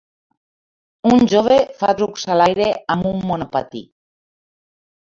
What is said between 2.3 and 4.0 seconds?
a l'aire amb un monopatí